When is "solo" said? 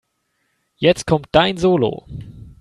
1.57-2.07